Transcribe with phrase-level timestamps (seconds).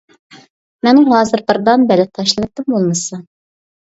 [0.85, 3.21] مەنغۇ ھازىر بىر دانە بىلەت تاشلىۋەتتىم بولمىسا.